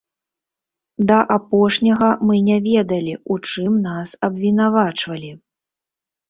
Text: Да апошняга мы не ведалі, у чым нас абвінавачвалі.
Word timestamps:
Да 1.09 1.17
апошняга 1.35 2.09
мы 2.29 2.35
не 2.47 2.55
ведалі, 2.69 3.13
у 3.37 3.37
чым 3.51 3.77
нас 3.85 4.15
абвінавачвалі. 4.29 5.31